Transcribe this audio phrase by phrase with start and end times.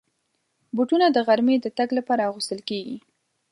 [0.75, 2.97] بوټونه د غرمې د تګ لپاره اغوستل کېږي.